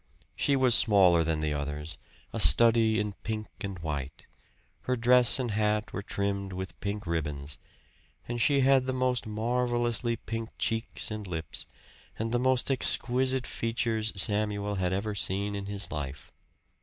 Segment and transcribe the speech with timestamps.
[0.35, 1.95] She was smaller than the others,
[2.33, 4.25] a study in pink and white;
[4.85, 7.59] her dress and hat were trimmed with pink ribbons,
[8.27, 11.67] and she had the most marvelously pink cheeks and lips,
[12.17, 16.31] and the most exquisite features Samuel had ever seen in his life.